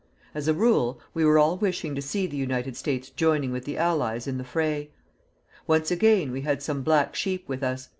As 0.33 0.47
a 0.47 0.55
rule, 0.55 0.99
we 1.13 1.23
were 1.23 1.37
all 1.37 1.57
wishing 1.57 1.93
to 1.93 2.01
see 2.01 2.25
the 2.25 2.35
United 2.35 2.75
States 2.75 3.11
joining 3.11 3.51
with 3.51 3.65
the 3.65 3.77
Allies 3.77 4.25
in 4.25 4.39
the 4.39 4.43
fray. 4.43 4.89
Once 5.67 5.91
again, 5.91 6.31
we 6.31 6.41
had 6.41 6.63
some 6.63 6.81
black 6.81 7.13
sheep 7.13 7.47
with 7.47 7.61
us. 7.61 7.89